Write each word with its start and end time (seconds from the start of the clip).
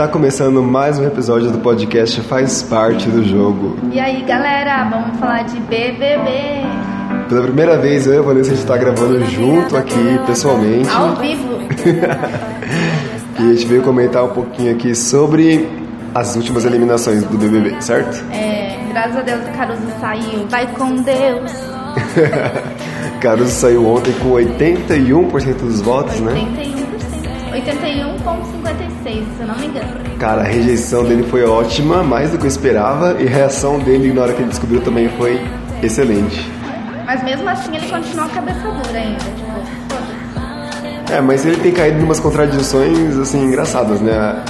Tá 0.00 0.08
começando 0.08 0.62
mais 0.62 0.98
um 0.98 1.06
episódio 1.06 1.50
do 1.50 1.58
podcast 1.58 2.22
Faz 2.22 2.62
Parte 2.62 3.06
do 3.10 3.22
Jogo. 3.22 3.76
E 3.92 4.00
aí, 4.00 4.24
galera, 4.24 4.88
vamos 4.88 5.18
falar 5.18 5.42
de 5.42 5.60
BBB. 5.60 6.30
Pela 7.28 7.42
primeira 7.42 7.76
vez, 7.76 8.06
eu 8.06 8.14
e 8.14 8.16
a 8.16 8.22
Vanessa, 8.22 8.50
a 8.50 8.54
gente 8.54 8.66
tá 8.66 8.78
gravando 8.78 9.22
junto 9.26 9.76
aqui, 9.76 10.18
pessoalmente. 10.26 10.88
Ao 10.88 11.16
vivo. 11.16 11.60
e 13.38 13.42
a 13.42 13.52
gente 13.52 13.66
veio 13.66 13.82
comentar 13.82 14.24
um 14.24 14.30
pouquinho 14.30 14.72
aqui 14.72 14.94
sobre 14.94 15.68
as 16.14 16.34
últimas 16.34 16.64
eliminações 16.64 17.22
do 17.22 17.36
BBB, 17.36 17.82
certo? 17.82 18.24
É, 18.32 18.78
graças 18.88 19.18
a 19.18 19.20
Deus 19.20 19.40
o 19.46 19.52
Caruso 19.52 19.82
saiu. 20.00 20.48
Vai 20.48 20.66
com 20.68 20.94
Deus. 20.94 21.52
Caruso 23.20 23.50
saiu 23.50 23.86
ontem 23.86 24.14
com 24.14 24.30
81% 24.30 25.56
dos 25.56 25.82
votos, 25.82 26.14
81%. 26.14 26.22
né? 26.22 26.79
81,56, 27.60 29.04
se 29.04 29.40
eu 29.40 29.46
não 29.46 29.56
me 29.56 29.66
engano. 29.66 29.88
Cara, 30.18 30.42
a 30.42 30.44
rejeição 30.44 31.04
dele 31.04 31.22
foi 31.24 31.44
ótima, 31.44 32.02
mais 32.02 32.30
do 32.30 32.38
que 32.38 32.44
eu 32.44 32.48
esperava, 32.48 33.16
e 33.20 33.26
a 33.26 33.30
reação 33.30 33.78
dele 33.78 34.12
na 34.12 34.22
hora 34.22 34.32
que 34.32 34.40
ele 34.40 34.48
descobriu 34.48 34.80
também 34.80 35.08
foi 35.10 35.40
excelente. 35.82 36.50
Mas 37.06 37.22
mesmo 37.24 37.48
assim 37.48 37.76
ele 37.76 37.88
continua 37.88 38.28
cabeça 38.28 38.60
dura 38.60 38.98
ainda, 38.98 39.24
tipo. 39.24 41.12
É, 41.12 41.20
mas 41.20 41.44
ele 41.44 41.56
tem 41.56 41.72
caído 41.72 41.98
em 42.00 42.04
umas 42.04 42.20
contradições, 42.20 43.18
assim, 43.18 43.44
engraçadas, 43.44 44.00
né? 44.00 44.44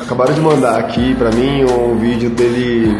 Acabaram 0.00 0.32
de 0.32 0.40
mandar 0.40 0.78
aqui 0.78 1.14
pra 1.16 1.30
mim 1.30 1.64
um 1.64 1.98
vídeo 1.98 2.30
dele 2.30 2.98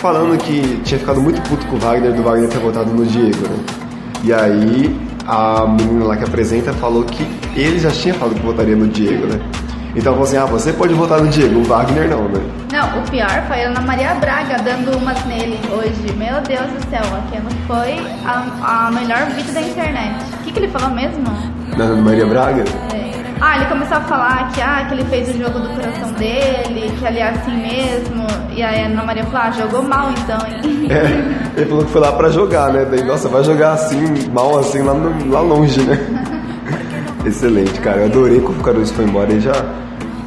falando 0.00 0.38
que 0.38 0.80
tinha 0.84 1.00
ficado 1.00 1.20
muito 1.20 1.40
puto 1.48 1.66
com 1.66 1.74
o 1.74 1.78
Wagner, 1.80 2.12
do 2.12 2.22
Wagner 2.22 2.48
ter 2.48 2.58
votado 2.58 2.92
no 2.92 3.04
Diego, 3.04 3.48
né? 3.48 3.56
E 4.22 4.32
aí 4.32 5.05
a 5.26 5.66
menina 5.66 6.04
lá 6.04 6.16
que 6.16 6.24
apresenta 6.24 6.72
falou 6.74 7.04
que 7.04 7.26
ele 7.54 7.78
já 7.78 7.90
tinha 7.90 8.14
falado 8.14 8.34
que 8.34 8.42
votaria 8.46 8.76
no 8.76 8.86
Diego, 8.86 9.26
né? 9.26 9.40
Então 9.96 10.12
falou 10.12 10.28
assim, 10.28 10.36
ah, 10.36 10.44
você 10.44 10.72
pode 10.74 10.92
votar 10.92 11.22
no 11.22 11.28
Diego, 11.28 11.60
o 11.60 11.64
Wagner 11.64 12.08
não, 12.08 12.28
né? 12.28 12.40
Não, 12.70 12.98
o 12.98 13.10
pior 13.10 13.44
foi 13.48 13.64
a 13.64 13.68
Ana 13.68 13.80
Maria 13.80 14.14
Braga 14.16 14.58
dando 14.62 14.94
umas 14.98 15.24
nele 15.24 15.58
hoje. 15.72 16.14
Meu 16.18 16.40
Deus 16.42 16.70
do 16.70 16.90
céu, 16.90 17.00
aquilo 17.16 17.48
foi 17.66 17.98
a, 18.26 18.86
a 18.86 18.90
melhor 18.90 19.24
vídeo 19.30 19.54
da 19.54 19.62
internet. 19.62 20.16
O 20.34 20.44
que, 20.44 20.52
que 20.52 20.58
ele 20.58 20.68
falou 20.68 20.90
mesmo? 20.90 21.24
Na 21.78 21.84
Ana 21.84 22.02
Maria 22.02 22.26
Braga? 22.26 22.64
É. 22.92 22.95
Ah, 23.40 23.56
ele 23.56 23.66
começou 23.66 23.98
a 23.98 24.00
falar 24.02 24.48
que, 24.52 24.60
ah, 24.62 24.86
que 24.88 24.94
ele 24.94 25.04
fez 25.04 25.28
o 25.28 25.38
jogo 25.38 25.58
do 25.60 25.68
coração 25.68 26.10
dele, 26.12 26.90
que 26.98 27.06
ali 27.06 27.18
é 27.18 27.28
assim 27.30 27.54
mesmo. 27.54 28.26
E 28.50 28.62
aí 28.62 28.82
a 28.82 28.86
Ana 28.86 29.04
Maria 29.04 29.24
falou, 29.24 29.40
ah, 29.42 29.50
jogou 29.50 29.82
mal 29.82 30.10
então, 30.10 30.38
hein? 30.48 30.86
É, 30.88 31.60
ele 31.60 31.66
falou 31.68 31.84
que 31.84 31.90
foi 31.90 32.00
lá 32.00 32.12
pra 32.12 32.30
jogar, 32.30 32.72
né? 32.72 32.86
Daí, 32.90 33.04
nossa, 33.04 33.28
vai 33.28 33.42
jogar 33.44 33.72
assim, 33.72 34.28
mal 34.32 34.58
assim, 34.58 34.82
lá, 34.82 34.94
no- 34.94 35.30
lá 35.30 35.40
longe, 35.40 35.80
né? 35.82 35.98
Excelente, 37.26 37.78
cara. 37.80 37.98
Eu 37.98 38.04
adorei 38.06 38.40
quando 38.40 38.60
o 38.60 38.62
Caruso 38.62 38.94
foi 38.94 39.04
embora. 39.04 39.30
Ele 39.30 39.40
já. 39.40 39.52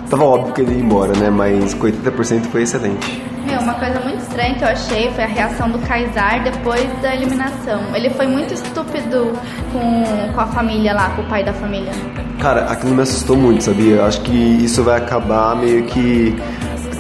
Tava 0.10 0.24
óbvio 0.26 0.54
que 0.54 0.62
ele 0.62 0.74
ia 0.76 0.82
embora, 0.82 1.14
né? 1.18 1.30
Mas 1.30 1.74
com 1.76 1.86
80% 1.88 2.46
foi 2.52 2.64
excelente. 2.64 3.24
Meu, 3.46 3.60
uma 3.62 3.74
coisa 3.76 4.00
muito 4.02 4.20
estranha 4.20 4.54
que 4.56 4.64
eu 4.64 4.68
achei 4.68 5.12
foi 5.12 5.24
a 5.24 5.28
reação 5.28 5.70
do 5.70 5.80
Kaysar 5.80 6.44
depois 6.44 6.86
da 7.02 7.16
eliminação. 7.16 7.80
Ele 7.94 8.10
foi 8.10 8.28
muito 8.28 8.54
estúpido 8.54 9.32
com, 9.72 10.32
com 10.34 10.42
a 10.42 10.48
família 10.48 10.94
lá, 10.94 11.10
com 11.16 11.22
o 11.22 11.26
pai 11.26 11.44
da 11.44 11.54
família. 11.54 11.92
Cara, 12.40 12.72
aquilo 12.72 12.96
me 12.96 13.02
assustou 13.02 13.36
muito, 13.36 13.64
sabia? 13.64 13.96
Eu 13.96 14.06
acho 14.06 14.22
que 14.22 14.32
isso 14.32 14.82
vai 14.82 14.98
acabar 14.98 15.56
meio 15.58 15.84
que 15.84 16.34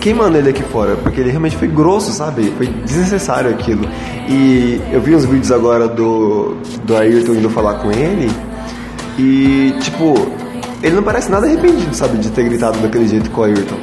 queimando 0.01 0.37
ele 0.37 0.49
aqui 0.49 0.63
fora, 0.63 0.95
porque 0.97 1.21
ele 1.21 1.29
realmente 1.29 1.55
foi 1.55 1.67
grosso, 1.67 2.11
sabe? 2.11 2.53
Foi 2.57 2.67
desnecessário 2.67 3.49
aquilo. 3.49 3.87
E 4.27 4.81
eu 4.91 5.01
vi 5.01 5.15
uns 5.15 5.25
vídeos 5.25 5.51
agora 5.51 5.87
do, 5.87 6.55
do 6.83 6.95
Ayrton 6.95 7.33
indo 7.33 7.49
falar 7.49 7.75
com 7.75 7.91
ele, 7.91 8.29
e 9.17 9.73
tipo, 9.79 10.13
ele 10.83 10.95
não 10.95 11.03
parece 11.03 11.31
nada 11.31 11.45
arrependido, 11.45 11.95
sabe, 11.95 12.17
de 12.17 12.29
ter 12.29 12.43
gritado 12.43 12.77
daquele 12.79 13.07
jeito 13.07 13.29
com 13.31 13.41
o 13.41 13.43
Ayrton. 13.45 13.77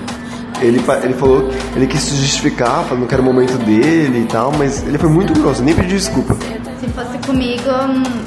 Ele, 0.60 0.82
ele 1.02 1.14
falou, 1.14 1.50
ele 1.74 1.86
quis 1.86 2.00
se 2.00 2.16
justificar, 2.16 2.84
falando 2.84 3.06
que 3.06 3.14
era 3.14 3.22
o 3.22 3.24
momento 3.24 3.56
dele 3.58 4.20
e 4.20 4.26
tal, 4.26 4.52
mas 4.56 4.86
ele 4.86 4.98
foi 4.98 5.08
muito 5.08 5.32
grosso, 5.34 5.62
nem 5.62 5.74
pediu 5.74 5.96
desculpa. 5.96 6.34
Se 6.80 6.88
fosse 6.88 7.18
comigo, 7.26 7.68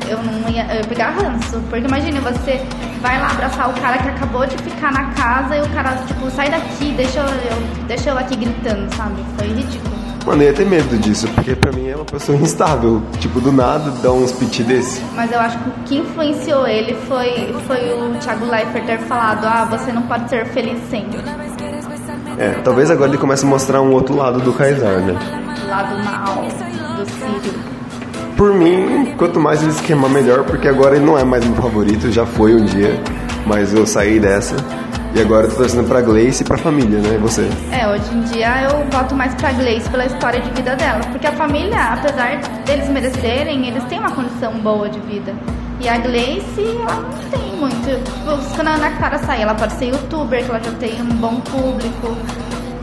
eu 0.07 0.17
não 0.23 0.49
ia, 0.49 0.65
eu 0.73 0.77
ia 0.77 0.83
pegar 0.87 1.11
ranço. 1.11 1.59
Porque 1.69 1.85
imagina, 1.85 2.19
você 2.21 2.61
vai 3.01 3.19
lá 3.19 3.31
abraçar 3.31 3.69
o 3.69 3.73
cara 3.81 3.97
que 3.97 4.09
acabou 4.09 4.45
de 4.45 4.57
ficar 4.57 4.91
na 4.91 5.05
casa 5.11 5.57
e 5.57 5.61
o 5.61 5.69
cara, 5.69 5.95
tipo, 6.07 6.29
sai 6.31 6.49
daqui, 6.49 6.93
deixa 6.95 7.19
eu, 7.19 7.87
deixa 7.87 8.09
eu 8.09 8.17
aqui 8.17 8.35
gritando, 8.35 8.93
sabe? 8.95 9.23
Foi 9.37 9.47
ridículo. 9.47 9.99
Mano, 10.25 10.43
eu 10.43 10.47
ia 10.47 10.53
ter 10.53 10.65
medo 10.65 10.97
disso, 10.97 11.27
porque 11.29 11.55
pra 11.55 11.71
mim 11.71 11.87
é 11.87 11.95
uma 11.95 12.05
pessoa 12.05 12.37
instável. 12.37 13.01
Tipo, 13.19 13.39
do 13.39 13.51
nada 13.51 13.89
dá 14.03 14.11
uns 14.11 14.31
piti 14.31 14.63
desse. 14.63 15.01
Mas 15.15 15.31
eu 15.31 15.39
acho 15.39 15.57
que 15.57 15.69
o 15.69 15.73
que 15.85 15.97
influenciou 15.97 16.67
ele 16.67 16.93
foi, 17.07 17.53
foi 17.65 17.93
o 17.93 18.13
Thiago 18.19 18.45
Leifert 18.45 18.85
ter 18.85 18.99
falado, 18.99 19.45
ah, 19.45 19.65
você 19.65 19.91
não 19.91 20.03
pode 20.03 20.29
ser 20.29 20.45
feliz 20.47 20.77
sempre. 20.89 21.19
É, 22.39 22.51
talvez 22.63 22.89
agora 22.89 23.09
ele 23.09 23.17
comece 23.17 23.45
a 23.45 23.49
mostrar 23.49 23.81
um 23.81 23.91
outro 23.91 24.15
lado 24.15 24.39
do 24.39 24.53
Kaysar, 24.53 25.01
né? 25.01 25.13
Do 25.13 25.67
lado 25.67 26.03
mal 26.05 26.45
do 26.95 27.05
Sírio. 27.05 27.59
Por 28.37 28.53
mim, 28.53 29.13
quanto 29.17 29.41
mais 29.41 29.61
ele 29.61 29.73
se 29.73 29.83
queimar, 29.83 30.09
melhor, 30.09 30.45
porque 30.45 30.69
agora 30.69 30.95
ele 30.95 31.05
não 31.05 31.19
é 31.19 31.25
mais 31.25 31.43
meu 31.43 31.61
favorito, 31.61 32.09
já 32.09 32.25
foi 32.25 32.55
um 32.55 32.63
dia, 32.63 32.97
mas 33.45 33.73
eu 33.73 33.85
saí 33.85 34.21
dessa. 34.21 34.55
E 35.13 35.19
agora 35.19 35.47
eu 35.47 35.49
tô 35.49 35.57
torcendo 35.57 35.85
pra 35.85 35.99
Gleice 35.99 36.43
e 36.43 36.45
pra 36.45 36.57
família, 36.57 36.99
né? 36.99 37.15
E 37.15 37.17
você? 37.17 37.49
É, 37.73 37.85
hoje 37.89 38.13
em 38.13 38.21
dia 38.21 38.69
eu 38.69 38.89
voto 38.89 39.13
mais 39.15 39.35
pra 39.35 39.51
Gleice 39.51 39.89
pela 39.89 40.05
história 40.05 40.39
de 40.39 40.49
vida 40.51 40.77
dela. 40.77 41.01
Porque 41.11 41.27
a 41.27 41.33
família, 41.33 41.93
apesar 41.93 42.39
deles 42.63 42.87
merecerem, 42.87 43.67
eles 43.67 43.83
têm 43.85 43.99
uma 43.99 44.11
condição 44.11 44.53
boa 44.59 44.87
de 44.87 44.99
vida. 45.01 45.33
E 45.79 45.87
a 45.87 45.97
Gleice, 45.97 46.61
ela 46.81 46.95
não 46.95 47.29
tem 47.29 47.55
muito. 47.57 48.55
Quando 48.55 48.67
a 48.67 48.71
Ana 48.73 48.91
Clara 48.97 49.17
sair, 49.19 49.41
ela 49.43 49.55
pode 49.55 49.73
ser 49.73 49.85
youtuber, 49.85 50.43
que 50.43 50.49
ela 50.49 50.59
já 50.61 50.71
tem 50.73 51.01
um 51.01 51.15
bom 51.15 51.39
público. 51.41 52.17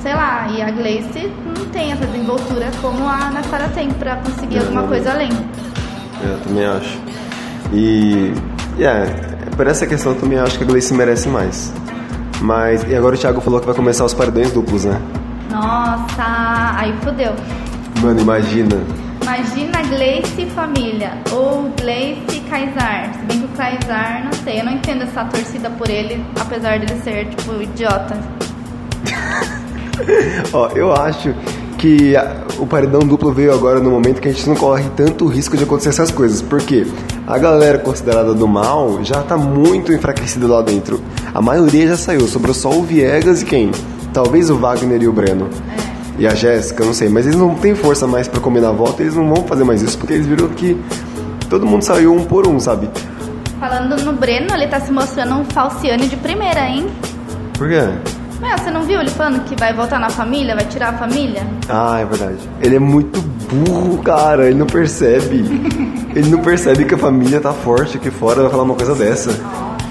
Sei 0.01 0.15
lá, 0.15 0.47
e 0.51 0.63
a 0.63 0.71
Gleice 0.71 1.31
não 1.45 1.67
tem 1.67 1.93
essa 1.93 2.07
desenvoltura 2.07 2.71
como 2.81 3.07
a 3.07 3.27
Ana 3.29 3.43
Clara 3.43 3.69
tem 3.75 3.91
pra 3.91 4.17
conseguir 4.17 4.61
alguma 4.61 4.85
coisa 4.85 5.11
além. 5.11 5.31
É, 6.25 6.33
Eu 6.33 6.41
também 6.41 6.65
acho. 6.65 6.99
E, 7.73 8.33
e 8.79 8.85
é, 8.85 9.05
por 9.57 9.67
essa 9.67 9.87
questão 9.87 10.13
eu 10.13 10.21
também 10.21 10.39
acho 10.39 10.57
que 10.57 10.65
a 10.65 10.67
Gleice 10.67 10.95
merece 10.95 11.29
mais. 11.29 11.73
Mas, 12.41 12.83
e 12.89 12.95
agora 12.95 13.15
o 13.15 13.19
Thiago 13.19 13.41
falou 13.41 13.61
que 13.61 13.67
vai 13.67 13.75
começar 13.75 14.05
os 14.05 14.15
paredões 14.15 14.53
duplos, 14.53 14.85
né? 14.85 15.01
Nossa, 15.51 16.75
aí 16.77 16.95
fodeu. 17.03 17.33
Mano, 18.03 18.21
imagina. 18.21 18.77
Imagina 19.27 19.83
Gleice 19.83 20.43
e 20.43 20.47
família, 20.51 21.19
ou 21.33 21.69
Gleice 21.81 22.37
e 22.37 22.41
Kaysar. 22.49 23.13
Se 23.13 23.27
bem 23.27 23.41
que 23.41 23.45
o 23.47 23.49
Kaysar, 23.57 24.25
não 24.25 24.33
sei, 24.33 24.61
eu 24.61 24.65
não 24.65 24.71
entendo 24.71 25.03
essa 25.03 25.25
torcida 25.25 25.69
por 25.69 25.91
ele, 25.91 26.25
apesar 26.39 26.79
dele 26.79 26.95
ser, 27.03 27.27
tipo, 27.31 27.61
idiota. 27.61 28.17
Ó, 30.55 30.69
eu 30.77 30.93
acho 30.93 31.35
que 31.77 32.15
o 32.57 32.69
paredão 32.69 33.01
duplo 33.01 33.33
veio 33.33 33.53
agora 33.53 33.81
no 33.81 33.91
momento 33.91 34.21
que 34.21 34.29
a 34.29 34.33
gente 34.33 34.49
não 34.49 34.55
corre 34.55 34.85
tanto 34.97 35.27
risco 35.27 35.57
de 35.57 35.65
acontecer 35.65 35.89
essas 35.89 36.13
coisas. 36.13 36.41
Porque 36.41 36.87
a 37.27 37.37
galera 37.37 37.79
considerada 37.79 38.33
do 38.33 38.47
mal 38.47 39.03
já 39.03 39.25
tá 39.25 39.37
muito 39.37 39.93
enfraquecida 39.93 40.47
lá 40.47 40.63
dentro. 40.63 41.01
A 41.35 41.43
maioria 41.43 41.89
já 41.89 41.97
saiu, 41.97 42.29
sobrou 42.29 42.55
só 42.55 42.71
o 42.71 42.85
Viegas 42.85 43.43
e 43.43 43.45
quem? 43.45 43.73
Talvez 44.13 44.51
o 44.51 44.57
Wagner 44.57 45.03
e 45.03 45.09
o 45.09 45.13
Breno. 45.13 45.51
E 46.19 46.27
a 46.27 46.35
Jéssica, 46.35 46.85
não 46.85 46.95
sei, 46.95 47.09
mas 47.09 47.27
eles 47.27 47.39
não 47.39 47.55
têm 47.55 47.75
força 47.75 48.07
mais 48.07 48.27
pra 48.27 48.41
combinar 48.41 48.73
voto, 48.73 49.03
eles 49.03 49.15
não 49.15 49.29
vão 49.29 49.47
fazer 49.47 49.65
mais 49.65 49.83
isso, 49.83 49.99
porque 49.99 50.15
eles 50.15 50.27
viram 50.27 50.49
que 50.49 50.81
todo 51.49 51.67
mundo 51.67 51.83
saiu 51.83 52.15
um 52.15 52.25
por 52.25 52.47
um, 52.47 52.59
sabe? 52.59 52.89
Falando 53.61 54.03
no 54.05 54.13
Breno, 54.13 54.55
ele 54.55 54.67
tá 54.67 54.81
se 54.81 54.93
mostrando 54.93 55.35
um 55.35 55.45
falciane 55.45 56.09
de 56.09 56.17
primeira, 56.17 56.69
hein? 56.69 56.87
Por 57.57 57.69
quê? 57.69 57.83
Meu, 58.41 58.59
você 58.59 58.71
não 58.71 58.83
viu 58.83 59.01
ele 59.01 59.09
falando 59.09 59.45
que 59.45 59.57
vai 59.59 59.73
voltar 59.73 59.99
na 59.99 60.11
família, 60.11 60.55
vai 60.55 60.67
tirar 60.67 60.91
a 60.91 60.99
família? 60.99 61.47
Ah, 61.69 62.01
é 62.01 62.05
verdade. 62.05 62.37
Ele 62.61 62.77
é 62.77 62.79
muito 62.79 63.19
burro, 63.51 64.03
cara. 64.03 64.47
Ele 64.47 64.59
não 64.59 64.67
percebe. 64.67 65.39
ele 66.15 66.29
não 66.29 66.41
percebe 66.41 66.85
que 66.85 66.95
a 66.95 66.99
família 66.99 67.41
tá 67.41 67.53
forte 67.55 67.97
aqui 67.97 68.11
fora 68.11 68.43
vai 68.43 68.51
falar 68.51 68.65
uma 68.65 68.75
coisa 68.75 68.95
dessa. 68.95 69.31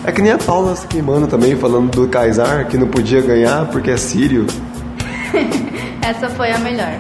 É 0.03 0.11
que 0.11 0.21
nem 0.21 0.31
a 0.31 0.37
Paula 0.37 0.75
se 0.75 0.85
queimando 0.85 1.25
também, 1.25 1.55
falando 1.55 1.89
do 1.89 2.07
Kaysar, 2.07 2.67
que 2.67 2.77
não 2.77 2.87
podia 2.87 3.21
ganhar 3.21 3.65
porque 3.65 3.89
é 3.89 3.97
sírio. 3.97 4.45
Essa 6.01 6.29
foi 6.29 6.51
a 6.51 6.59
melhor. 6.59 6.93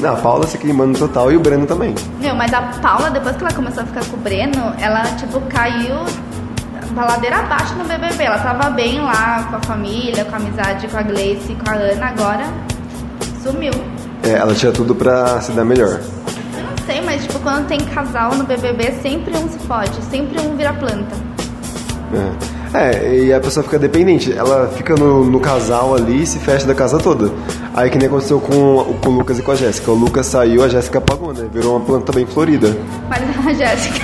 Não, 0.00 0.14
a 0.14 0.16
Paula 0.16 0.46
se 0.46 0.58
queimando 0.58 0.98
total 0.98 1.30
e 1.30 1.36
o 1.36 1.40
Breno 1.40 1.66
também. 1.66 1.94
Meu, 2.20 2.34
mas 2.34 2.52
a 2.52 2.62
Paula, 2.80 3.10
depois 3.10 3.36
que 3.36 3.44
ela 3.44 3.52
começou 3.52 3.82
a 3.84 3.86
ficar 3.86 4.04
com 4.04 4.16
o 4.16 4.20
Breno, 4.20 4.74
ela, 4.80 5.02
tipo, 5.16 5.40
caiu 5.42 5.96
pra 6.94 7.06
ladeira 7.06 7.38
abaixo 7.38 7.74
no 7.74 7.84
BBB. 7.84 8.24
Ela 8.24 8.38
tava 8.38 8.70
bem 8.70 9.00
lá 9.00 9.46
com 9.48 9.56
a 9.56 9.60
família, 9.60 10.24
com 10.24 10.34
a 10.34 10.38
amizade 10.38 10.88
com 10.88 10.98
a 10.98 11.02
Gleice 11.02 11.52
e 11.52 11.54
com 11.54 11.70
a 11.70 11.74
Ana, 11.74 12.06
agora 12.06 12.44
sumiu. 13.42 13.72
É, 14.24 14.32
ela 14.32 14.54
tinha 14.54 14.72
tudo 14.72 14.94
pra 14.94 15.40
se 15.40 15.52
dar 15.52 15.64
melhor. 15.64 16.00
Eu 16.56 16.62
não 16.64 16.76
sei, 16.86 17.00
mas, 17.00 17.22
tipo, 17.22 17.38
quando 17.40 17.66
tem 17.66 17.78
casal 17.80 18.34
no 18.34 18.44
BBB, 18.44 18.92
sempre 19.02 19.36
um 19.36 19.48
se 19.48 19.58
fode, 19.60 20.02
sempre 20.10 20.40
um 20.40 20.56
vira 20.56 20.72
planta. 20.72 21.16
É. 22.12 22.62
É, 22.74 23.24
e 23.24 23.32
a 23.32 23.40
pessoa 23.40 23.62
fica 23.62 23.78
dependente. 23.78 24.32
Ela 24.32 24.68
fica 24.68 24.94
no, 24.94 25.24
no 25.24 25.40
casal 25.40 25.94
ali 25.94 26.22
e 26.22 26.26
se 26.26 26.38
fecha 26.38 26.66
da 26.66 26.74
casa 26.74 26.98
toda. 26.98 27.30
Aí 27.74 27.88
que 27.88 27.96
nem 27.98 28.06
aconteceu 28.06 28.38
com, 28.38 28.94
com 29.02 29.08
o 29.08 29.12
Lucas 29.12 29.38
e 29.38 29.42
com 29.42 29.50
a 29.52 29.54
Jéssica. 29.56 29.90
O 29.90 29.94
Lucas 29.94 30.26
saiu, 30.26 30.62
a 30.62 30.68
Jéssica 30.68 30.98
apagou, 30.98 31.32
né? 31.32 31.48
Virou 31.52 31.76
uma 31.76 31.84
planta 31.84 32.12
bem 32.12 32.26
florida. 32.26 32.76
Mas 33.08 33.46
a 33.46 33.52
Jéssica. 33.54 34.00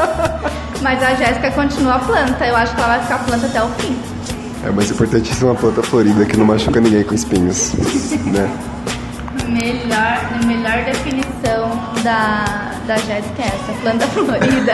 Mas 0.82 1.02
a 1.02 1.14
Jéssica 1.14 1.50
continua 1.52 1.98
planta. 2.00 2.46
Eu 2.46 2.54
acho 2.54 2.74
que 2.74 2.80
ela 2.80 2.96
vai 2.96 3.00
ficar 3.02 3.18
planta 3.20 3.46
até 3.46 3.62
o 3.62 3.68
fim. 3.78 3.96
É 4.64 4.70
mais 4.70 4.90
importantíssima 4.90 5.50
uma 5.52 5.56
planta 5.58 5.82
florida 5.82 6.24
que 6.26 6.36
não 6.36 6.44
machuca 6.44 6.80
ninguém 6.80 7.02
com 7.02 7.14
espinhos, 7.14 7.72
né? 8.26 8.50
Melhor, 9.48 10.44
melhor 10.44 10.84
definição 10.84 11.70
da, 12.02 12.72
da 12.86 12.96
Jéssica 12.96 13.42
é 13.42 13.46
essa, 13.46 13.72
planta 13.80 14.06
florida. 14.12 14.72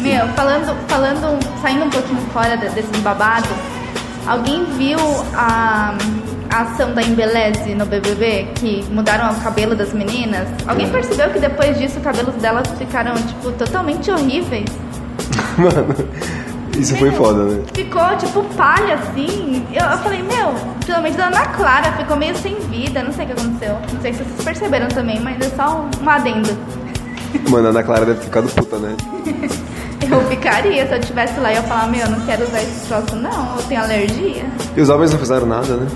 Meu, 0.00 0.28
falando, 0.34 0.76
falando, 0.86 1.38
saindo 1.62 1.86
um 1.86 1.90
pouquinho 1.90 2.20
fora 2.32 2.56
de- 2.56 2.68
desses 2.70 3.00
babados, 3.00 3.48
alguém 4.26 4.64
viu 4.76 4.98
a, 5.34 5.94
a 6.50 6.62
ação 6.62 6.94
da 6.94 7.02
Embeleze 7.02 7.74
no 7.74 7.86
BBB, 7.86 8.48
que 8.54 8.84
mudaram 8.90 9.32
o 9.32 9.40
cabelo 9.40 9.74
das 9.74 9.92
meninas? 9.92 10.48
Alguém 10.66 10.88
percebeu 10.90 11.30
que 11.30 11.38
depois 11.38 11.78
disso 11.78 11.98
os 11.98 12.04
cabelos 12.04 12.34
delas 12.36 12.66
ficaram, 12.78 13.14
tipo, 13.14 13.52
totalmente 13.52 14.10
horríveis? 14.10 14.68
Mano, 15.58 15.94
isso 16.78 16.96
foi 16.96 17.10
foda, 17.12 17.44
né? 17.44 17.62
Ficou 17.72 18.16
tipo 18.16 18.42
palha 18.56 18.94
assim. 18.94 19.64
Eu, 19.72 19.84
eu 19.84 19.98
falei, 19.98 20.22
meu, 20.22 20.54
principalmente 20.76 21.16
da 21.16 21.26
Ana 21.26 21.46
Clara, 21.48 21.92
ficou 21.92 22.16
meio 22.16 22.36
sem 22.36 22.56
vida, 22.56 23.02
não 23.02 23.12
sei 23.12 23.24
o 23.24 23.28
que 23.28 23.32
aconteceu. 23.34 23.78
Não 23.92 24.00
sei 24.00 24.12
se 24.12 24.24
vocês 24.24 24.44
perceberam 24.44 24.88
também, 24.88 25.20
mas 25.20 25.40
é 25.40 25.50
só 25.50 25.86
um 26.02 26.08
adendo. 26.08 26.50
Mano, 27.48 27.68
a 27.68 27.70
Ana 27.70 27.82
Clara 27.82 28.04
deve 28.04 28.20
ter 28.20 28.24
ficado 28.24 28.48
puta, 28.48 28.78
né? 28.78 28.96
Eu 30.10 30.20
ficaria, 30.28 30.86
se 30.86 30.92
eu 30.94 30.98
estivesse 30.98 31.38
lá 31.40 31.52
e 31.52 31.56
eu 31.56 31.62
falar, 31.64 31.88
meu, 31.88 32.08
não 32.10 32.20
quero 32.26 32.44
usar 32.44 32.60
esse 32.62 32.86
troço 32.86 33.16
não, 33.16 33.56
eu 33.56 33.62
tenho 33.64 33.82
alergia. 33.82 34.44
E 34.76 34.80
os 34.80 34.88
homens 34.88 35.12
não 35.12 35.18
fizeram 35.18 35.46
nada, 35.46 35.76
né? 35.76 35.86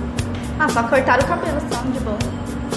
Ah, 0.58 0.68
só 0.68 0.82
cortaram 0.82 1.22
o 1.24 1.26
cabelo 1.28 1.58
só, 1.70 1.80
de 1.82 2.00
boa. 2.00 2.16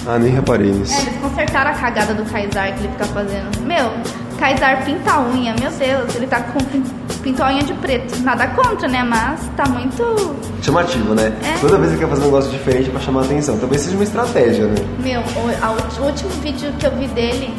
Ah, 0.07 0.17
nem 0.19 0.31
reparei 0.31 0.69
É, 0.69 0.73
nisso. 0.73 0.99
eles 1.01 1.19
consertaram 1.21 1.71
a 1.71 1.73
cagada 1.73 2.13
do 2.13 2.23
Kaysar 2.25 2.73
que 2.73 2.79
ele 2.79 2.89
fica 2.89 3.05
fazendo. 3.05 3.61
Meu, 3.61 3.91
Kaysar 4.39 4.83
pinta 4.83 5.11
a 5.11 5.21
unha, 5.21 5.53
meu 5.59 5.69
Deus, 5.71 6.15
ele 6.15 6.27
tá 6.27 6.41
com 6.41 6.59
pin- 6.65 6.83
pintou 7.21 7.45
a 7.45 7.49
unha 7.49 7.63
de 7.63 7.73
preto. 7.75 8.17
Nada 8.23 8.47
contra, 8.47 8.87
né? 8.87 9.03
Mas 9.03 9.41
tá 9.55 9.63
muito. 9.69 10.35
Chamativo, 10.63 11.13
né? 11.13 11.31
É. 11.43 11.57
Toda 11.59 11.77
vez 11.77 11.91
ele 11.91 11.99
quer 12.01 12.07
fazer 12.09 12.21
um 12.21 12.25
negócio 12.25 12.51
diferente 12.51 12.89
pra 12.89 12.99
chamar 12.99 13.21
a 13.21 13.25
atenção. 13.25 13.57
Talvez 13.59 13.81
seja 13.81 13.95
uma 13.95 14.03
estratégia, 14.03 14.65
né? 14.65 14.75
Meu, 14.99 15.21
o, 15.21 15.63
a 15.63 15.71
o 16.01 16.05
último 16.05 16.29
vídeo 16.41 16.71
que 16.79 16.85
eu 16.87 16.91
vi 16.97 17.07
dele, 17.07 17.53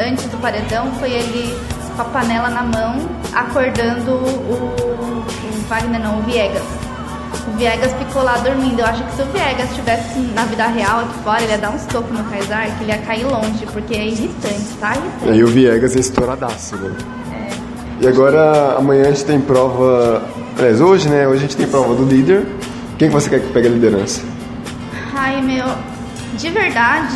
antes 0.00 0.24
do 0.24 0.38
paredão, 0.38 0.90
foi 0.98 1.10
ele 1.10 1.54
com 1.94 2.02
a 2.02 2.04
panela 2.06 2.50
na 2.50 2.62
mão, 2.62 2.96
acordando 3.34 4.12
o, 4.12 4.74
o 4.80 5.68
Wagner, 5.68 6.00
não, 6.00 6.18
o 6.18 6.22
Viegas. 6.22 6.62
O 7.48 7.56
Viegas 7.56 7.92
ficou 7.94 8.22
lá 8.22 8.36
dormindo. 8.38 8.80
Eu 8.80 8.86
acho 8.86 9.04
que 9.04 9.12
se 9.12 9.22
o 9.22 9.26
Viegas 9.26 9.70
estivesse 9.70 10.18
na 10.34 10.44
vida 10.44 10.66
real 10.66 11.00
aqui 11.00 11.14
fora, 11.22 11.42
ele 11.42 11.52
ia 11.52 11.58
dar 11.58 11.70
uns 11.70 11.84
tocos 11.86 12.16
no 12.16 12.24
Kaysar, 12.24 12.66
que 12.76 12.84
ele 12.84 12.92
ia 12.92 12.98
cair 12.98 13.24
longe, 13.24 13.66
porque 13.72 13.94
é 13.94 14.06
irritante, 14.06 14.76
tá 14.80 14.94
irritante. 14.94 15.30
Aí 15.30 15.44
o 15.44 15.46
Viegas 15.46 15.96
é 15.96 16.00
estouradaço, 16.00 16.76
né? 16.76 16.96
E 18.00 18.06
agora, 18.08 18.76
amanhã 18.76 19.04
a 19.06 19.10
gente 19.10 19.24
tem 19.24 19.40
prova... 19.40 20.22
Aliás, 20.58 20.80
hoje, 20.80 21.08
né? 21.08 21.26
Hoje 21.26 21.38
a 21.38 21.42
gente 21.42 21.56
tem 21.56 21.66
prova 21.66 21.94
do 21.94 22.04
líder. 22.04 22.46
Quem 22.98 23.08
que 23.08 23.14
você 23.14 23.30
quer 23.30 23.40
que 23.40 23.52
pegue 23.52 23.68
a 23.68 23.70
liderança? 23.70 24.22
Ai, 25.14 25.40
meu, 25.40 25.66
de 26.36 26.50
verdade, 26.50 27.14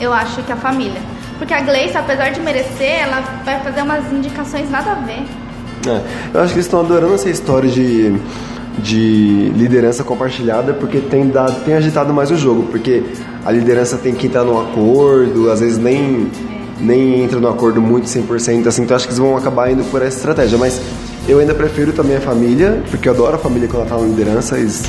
eu 0.00 0.12
acho 0.12 0.42
que 0.42 0.52
a 0.52 0.56
família. 0.56 1.00
Porque 1.42 1.54
a 1.54 1.60
Gleice, 1.60 1.98
apesar 1.98 2.30
de 2.30 2.40
merecer, 2.40 3.02
ela 3.02 3.20
vai 3.44 3.58
fazer 3.64 3.82
umas 3.82 4.12
indicações 4.12 4.70
nada 4.70 4.92
a 4.92 4.94
ver. 4.94 5.24
É, 5.84 6.00
eu 6.32 6.40
acho 6.40 6.52
que 6.52 6.58
eles 6.60 6.66
estão 6.66 6.78
adorando 6.78 7.14
essa 7.14 7.28
história 7.28 7.68
de, 7.68 8.14
de 8.78 9.50
liderança 9.56 10.04
compartilhada 10.04 10.72
porque 10.72 11.00
tem, 11.00 11.28
dado, 11.30 11.64
tem 11.64 11.74
agitado 11.74 12.14
mais 12.14 12.30
o 12.30 12.36
jogo. 12.36 12.68
Porque 12.70 13.02
a 13.44 13.50
liderança 13.50 13.98
tem 13.98 14.14
que 14.14 14.28
estar 14.28 14.44
num 14.44 14.56
acordo, 14.56 15.50
às 15.50 15.58
vezes 15.58 15.78
nem, 15.78 16.30
nem 16.78 17.24
entra 17.24 17.40
no 17.40 17.48
acordo 17.48 17.82
muito 17.82 18.06
100%. 18.06 18.68
Assim, 18.68 18.82
então 18.84 18.96
acho 18.96 19.06
que 19.06 19.10
eles 19.12 19.18
vão 19.18 19.36
acabar 19.36 19.68
indo 19.68 19.82
por 19.90 20.00
essa 20.00 20.18
estratégia. 20.18 20.56
Mas 20.56 20.80
eu 21.26 21.40
ainda 21.40 21.56
prefiro 21.56 21.92
também 21.92 22.18
a 22.18 22.20
família, 22.20 22.84
porque 22.88 23.08
eu 23.08 23.12
adoro 23.14 23.34
a 23.34 23.38
família 23.38 23.66
quando 23.66 23.80
ela 23.80 23.86
está 23.86 23.98
na 23.98 24.06
liderança. 24.06 24.56
Eles, 24.56 24.84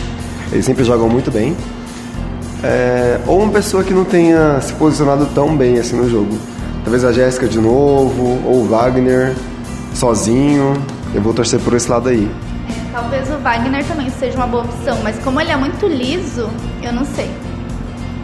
eles 0.51 0.63
sempre 0.63 0.83
jogam 0.83 1.09
muito 1.09 1.31
bem. 1.31 1.57
É, 2.63 3.19
ou 3.27 3.41
uma 3.41 3.51
pessoa 3.51 3.83
que 3.83 3.93
não 3.93 4.05
tenha 4.05 4.61
se 4.61 4.73
posicionado 4.73 5.25
tão 5.27 5.55
bem 5.55 5.77
assim 5.77 5.97
no 5.97 6.09
jogo. 6.09 6.39
Talvez 6.83 7.03
a 7.03 7.11
Jéssica 7.11 7.47
de 7.47 7.59
novo, 7.59 8.41
ou 8.45 8.61
o 8.61 8.67
Wagner 8.67 9.35
sozinho. 9.93 10.81
Eu 11.13 11.21
vou 11.21 11.33
torcer 11.33 11.59
por 11.59 11.73
esse 11.73 11.89
lado 11.89 12.09
aí. 12.09 12.29
É, 12.69 12.91
talvez 12.93 13.29
o 13.29 13.37
Wagner 13.39 13.85
também 13.85 14.09
seja 14.09 14.37
uma 14.37 14.47
boa 14.47 14.63
opção, 14.63 14.97
mas 15.03 15.19
como 15.19 15.41
ele 15.41 15.51
é 15.51 15.57
muito 15.57 15.85
liso, 15.87 16.49
eu 16.81 16.93
não 16.93 17.05
sei. 17.05 17.29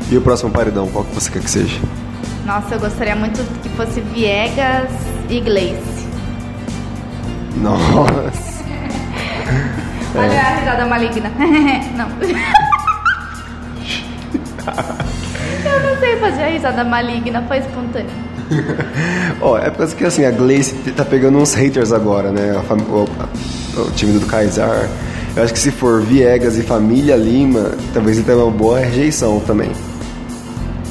E 0.10 0.18
o 0.18 0.22
próximo 0.22 0.50
paredão, 0.52 0.88
qual 0.88 1.04
que 1.04 1.14
você 1.14 1.30
quer 1.30 1.42
que 1.42 1.50
seja? 1.50 1.80
Nossa, 2.46 2.76
eu 2.76 2.80
gostaria 2.80 3.16
muito 3.16 3.44
que 3.62 3.70
fosse 3.70 4.00
Viegas 4.00 4.90
e 5.30 5.40
Gleice. 5.42 6.08
Nossa. 7.58 8.64
Olha 10.16 10.42
a 10.42 10.56
risada 10.56 10.86
maligna. 10.86 11.30
não. 11.96 12.08
eu 15.66 15.80
não 15.82 16.00
sei 16.00 16.18
fazer 16.18 16.44
a 16.44 16.48
risada 16.48 16.84
maligna, 16.84 17.42
foi 17.48 17.58
espontâneo. 17.58 18.10
Ó, 19.42 19.58
é 19.58 19.70
por 19.70 19.80
causa 19.80 19.96
que 19.96 20.06
assim, 20.06 20.26
a 20.26 20.32
Gleice 20.32 20.74
tá 20.92 21.06
pegando 21.06 21.38
uns 21.38 21.54
haters 21.54 21.92
agora, 21.92 22.32
né? 22.32 22.54
O, 22.90 23.82
o 23.82 23.92
time 23.92 24.18
do 24.20 24.26
Kaysar. 24.26 24.90
Eu 25.36 25.44
acho 25.44 25.54
que 25.54 25.60
se 25.60 25.72
for 25.72 26.02
Viegas 26.02 26.58
e 26.58 26.64
Família 26.64 27.16
Lima, 27.16 27.72
talvez 27.94 28.18
ele 28.18 28.26
tenha 28.26 28.38
uma 28.38 28.52
boa 28.52 28.80
rejeição 28.80 29.40
também. 29.42 29.72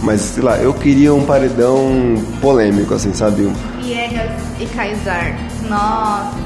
Mas, 0.02 0.20
sei 0.20 0.42
lá, 0.44 0.56
eu 0.58 0.72
queria 0.72 1.12
um 1.12 1.24
paredão 1.24 2.14
polêmico, 2.40 2.94
assim, 2.94 3.12
sabe? 3.12 3.50
Viegas 3.82 4.30
e 4.60 4.66
Kaysar. 4.66 5.36
Nossa. 5.68 6.38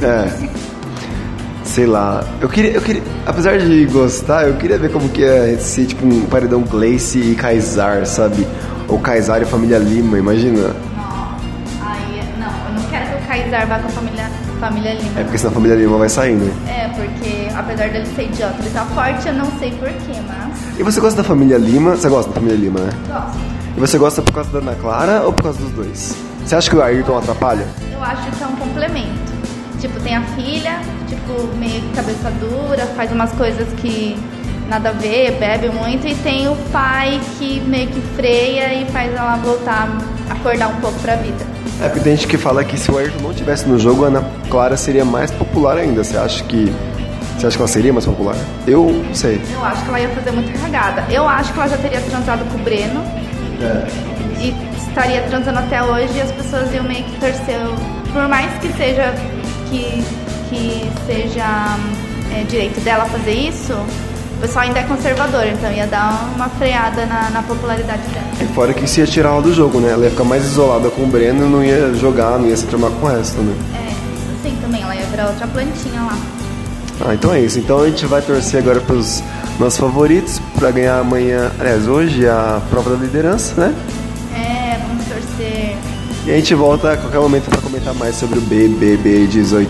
É. 0.00 0.64
Sei 1.74 1.86
lá. 1.86 2.22
Eu 2.40 2.48
queria, 2.48 2.70
eu 2.70 2.80
queria. 2.80 3.02
Apesar 3.26 3.58
de 3.58 3.84
gostar, 3.86 4.46
eu 4.46 4.54
queria 4.54 4.78
ver 4.78 4.92
como 4.92 5.08
que 5.08 5.24
é 5.24 5.56
ser 5.58 5.86
tipo 5.86 6.06
um 6.06 6.24
paredão 6.26 6.62
Gleice 6.62 7.18
e 7.18 7.34
Kaysar, 7.34 8.06
sabe? 8.06 8.46
Ou 8.86 9.00
Kaysar 9.00 9.42
e 9.42 9.44
Família 9.44 9.78
Lima, 9.78 10.16
imagina. 10.16 10.68
Não. 10.68 11.36
Aí, 11.84 12.22
não, 12.38 12.46
eu 12.68 12.80
não 12.80 12.88
quero 12.88 13.06
que 13.08 13.24
o 13.24 13.26
Kaysar 13.26 13.66
vá 13.66 13.80
com 13.80 13.88
a 13.88 13.90
família, 13.90 14.30
família 14.60 14.94
Lima. 14.94 15.18
É 15.20 15.24
porque 15.24 15.36
senão 15.36 15.50
a 15.50 15.54
Família 15.54 15.74
Lima 15.76 15.98
vai 15.98 16.08
sair, 16.08 16.36
né? 16.36 16.52
É, 16.68 16.88
porque 16.90 17.48
apesar 17.52 17.88
dele 17.88 18.06
ser 18.14 18.22
idiota, 18.22 18.54
ele 18.60 18.70
tá 18.70 18.84
forte, 18.84 19.26
eu 19.26 19.34
não 19.34 19.50
sei 19.58 19.72
porquê, 19.72 20.20
mas 20.28 20.78
E 20.78 20.82
você 20.84 21.00
gosta 21.00 21.22
da 21.22 21.28
Família 21.28 21.58
Lima? 21.58 21.96
Você 21.96 22.08
gosta 22.08 22.28
da 22.30 22.36
Família 22.36 22.56
Lima, 22.56 22.78
né? 22.78 22.90
gosto. 23.08 23.38
E 23.76 23.80
você 23.80 23.98
gosta 23.98 24.22
por 24.22 24.32
causa 24.32 24.48
da 24.52 24.58
Ana 24.60 24.76
Clara 24.80 25.22
ou 25.22 25.32
por 25.32 25.42
causa 25.42 25.58
dos 25.58 25.72
dois? 25.72 26.14
Você 26.46 26.54
acha 26.54 26.70
que 26.70 26.76
o 26.76 26.82
Ayrton 26.82 27.18
atrapalha? 27.18 27.66
Eu 27.92 28.00
acho 28.00 28.30
que 28.30 28.44
é 28.44 28.46
um 28.46 28.54
complemento. 28.54 29.23
Tipo, 29.84 30.00
tem 30.00 30.16
a 30.16 30.22
filha, 30.22 30.80
tipo, 31.06 31.46
meio 31.58 31.78
que 31.82 31.94
cabeça 31.94 32.30
dura, 32.40 32.86
faz 32.96 33.12
umas 33.12 33.30
coisas 33.32 33.68
que 33.82 34.16
nada 34.66 34.88
a 34.88 34.92
ver, 34.92 35.32
bebe 35.32 35.68
muito, 35.68 36.08
e 36.08 36.14
tem 36.14 36.48
o 36.48 36.56
pai 36.72 37.20
que 37.36 37.60
meio 37.60 37.88
que 37.88 38.00
freia 38.16 38.72
e 38.72 38.86
faz 38.86 39.12
ela 39.12 39.36
voltar, 39.36 39.90
acordar 40.30 40.68
um 40.68 40.76
pouco 40.76 40.98
pra 41.00 41.16
vida. 41.16 41.44
É 41.82 41.88
porque 41.88 42.00
tem 42.00 42.16
gente 42.16 42.26
que 42.28 42.38
fala 42.38 42.64
que 42.64 42.78
se 42.78 42.90
o 42.90 42.96
Ayrton 42.96 43.22
não 43.22 43.34
tivesse 43.34 43.68
no 43.68 43.78
jogo, 43.78 44.06
a 44.06 44.08
Ana 44.08 44.24
Clara 44.48 44.74
seria 44.74 45.04
mais 45.04 45.30
popular 45.30 45.76
ainda. 45.76 46.02
Você 46.02 46.16
acha 46.16 46.42
que. 46.44 46.74
Você 47.36 47.46
acha 47.46 47.56
que 47.58 47.62
ela 47.62 47.68
seria 47.68 47.92
mais 47.92 48.06
popular? 48.06 48.36
Eu 48.66 48.86
não 49.06 49.14
sei. 49.14 49.38
Eu 49.52 49.62
acho 49.62 49.82
que 49.82 49.88
ela 49.90 50.00
ia 50.00 50.08
fazer 50.08 50.30
muita 50.30 50.58
cagada. 50.60 51.04
Eu 51.12 51.28
acho 51.28 51.52
que 51.52 51.58
ela 51.58 51.68
já 51.68 51.76
teria 51.76 52.00
transado 52.00 52.42
com 52.50 52.56
o 52.56 52.62
Breno 52.62 53.04
e 54.40 54.54
estaria 54.78 55.20
transando 55.28 55.58
até 55.58 55.82
hoje 55.82 56.16
e 56.16 56.22
as 56.22 56.32
pessoas 56.32 56.72
iam 56.72 56.84
meio 56.84 57.04
que 57.04 57.20
torcer. 57.20 57.58
Por 58.14 58.26
mais 58.28 58.50
que 58.60 58.72
seja 58.78 59.12
que, 59.74 60.04
que 60.50 60.90
seja 61.06 61.76
é, 62.32 62.44
direito 62.44 62.80
dela 62.80 63.04
fazer 63.06 63.32
isso, 63.32 63.72
o 63.72 64.40
pessoal 64.40 64.64
ainda 64.66 64.80
é 64.80 64.82
conservador, 64.84 65.46
então 65.46 65.72
ia 65.72 65.86
dar 65.86 66.30
uma 66.34 66.48
freada 66.48 67.06
na, 67.06 67.30
na 67.30 67.42
popularidade 67.42 68.02
dela. 68.08 68.26
E 68.40 68.44
fora 68.54 68.72
que 68.72 68.84
isso 68.84 69.00
ia 69.00 69.06
tirar 69.06 69.30
ela 69.30 69.42
do 69.42 69.52
jogo, 69.52 69.80
né? 69.80 69.92
Ela 69.92 70.04
ia 70.04 70.10
ficar 70.10 70.24
mais 70.24 70.44
isolada 70.44 70.90
com 70.90 71.02
o 71.02 71.06
Breno, 71.06 71.48
não 71.48 71.64
ia 71.64 71.92
jogar, 71.94 72.38
não 72.38 72.48
ia 72.48 72.56
se 72.56 72.66
tramar 72.66 72.90
com 72.90 73.06
o 73.06 73.08
resto, 73.08 73.40
né? 73.40 73.54
É, 73.74 73.92
assim 74.38 74.56
também, 74.60 74.82
ela 74.82 74.94
ia 74.94 75.06
virar 75.06 75.28
outra 75.28 75.46
plantinha 75.46 76.02
lá. 76.02 76.16
Ah, 77.00 77.14
então 77.14 77.34
é 77.34 77.40
isso. 77.40 77.58
Então 77.58 77.80
a 77.80 77.86
gente 77.88 78.06
vai 78.06 78.22
torcer 78.22 78.60
agora 78.60 78.80
pros 78.80 79.22
nossos 79.58 79.78
favoritos 79.78 80.40
pra 80.56 80.70
ganhar 80.70 81.00
amanhã, 81.00 81.50
aliás, 81.58 81.88
hoje 81.88 82.28
a 82.28 82.60
prova 82.70 82.90
da 82.90 82.96
liderança, 82.96 83.54
né? 83.60 83.74
É, 84.36 84.78
vamos 84.86 85.04
torcer. 85.06 85.76
E 86.26 86.30
a 86.30 86.36
gente 86.36 86.54
volta 86.54 86.92
a 86.92 86.96
qualquer 86.96 87.18
momento 87.18 87.50
comentar 87.74 87.94
mais 87.94 88.14
sobre 88.16 88.38
o 88.38 88.42
BBB18. 88.42 89.66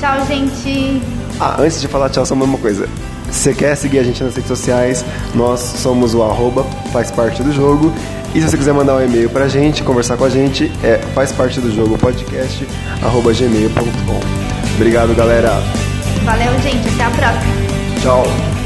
Tchau, 0.00 0.26
gente! 0.26 1.02
Ah, 1.40 1.56
antes 1.60 1.80
de 1.80 1.86
falar 1.86 2.10
tchau, 2.10 2.26
só 2.26 2.34
uma 2.34 2.58
coisa. 2.58 2.88
Se 3.30 3.40
você 3.40 3.54
quer 3.54 3.76
seguir 3.76 3.98
a 4.00 4.02
gente 4.02 4.22
nas 4.24 4.34
redes 4.34 4.48
sociais, 4.48 5.04
nós 5.34 5.60
somos 5.60 6.14
o 6.14 6.22
arroba, 6.22 6.64
faz 6.92 7.10
parte 7.10 7.42
do 7.42 7.52
jogo. 7.52 7.92
E 8.34 8.40
se 8.40 8.48
você 8.48 8.56
quiser 8.56 8.72
mandar 8.72 8.96
um 8.96 9.04
e-mail 9.04 9.30
pra 9.30 9.46
gente, 9.46 9.82
conversar 9.82 10.16
com 10.16 10.24
a 10.24 10.30
gente, 10.30 10.70
é 10.82 10.98
faz 11.14 11.30
parte 11.30 11.60
do 11.60 11.74
jogo 11.74 11.96
podcast, 11.96 12.66
arroba 13.02 13.32
gmail.com. 13.32 14.74
Obrigado, 14.74 15.14
galera. 15.14 15.62
Valeu, 16.24 16.52
gente, 16.60 16.88
até 16.88 17.04
a 17.04 17.10
próxima! 17.10 17.54
Tchau. 18.02 18.57